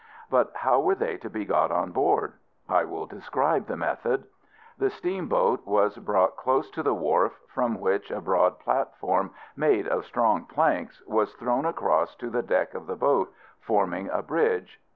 But 0.31 0.51
how 0.55 0.79
were 0.79 0.95
they 0.95 1.17
to 1.17 1.29
be 1.29 1.45
got 1.45 1.69
on 1.71 1.91
board? 1.91 2.33
I 2.67 2.85
will 2.85 3.05
describe 3.05 3.67
the 3.67 3.77
method. 3.77 4.25
The 4.79 4.89
steamboat 4.89 5.63
was 5.63 5.95
brought 5.99 6.35
close 6.37 6.71
to 6.71 6.81
the 6.81 6.95
wharf, 6.95 7.39
from 7.47 7.79
which 7.79 8.09
a 8.09 8.19
broad 8.19 8.57
platform, 8.57 9.29
made 9.55 9.87
of 9.87 10.05
strong 10.07 10.45
planks, 10.45 11.03
was 11.05 11.35
thrown 11.35 11.65
across 11.65 12.15
to 12.15 12.31
the 12.31 12.41
deck 12.41 12.73
of 12.73 12.87
the 12.87 12.95
boat, 12.95 13.31
forming 13.59 14.09
a 14.09 14.23
bridge. 14.23 14.81